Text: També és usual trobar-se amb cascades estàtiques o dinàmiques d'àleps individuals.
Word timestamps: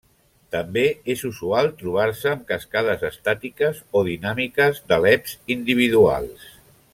També 0.53 0.83
és 1.15 1.19
usual 1.29 1.69
trobar-se 1.81 2.31
amb 2.31 2.47
cascades 2.53 3.05
estàtiques 3.11 3.83
o 4.01 4.03
dinàmiques 4.09 4.81
d'àleps 4.89 5.37
individuals. 5.59 6.51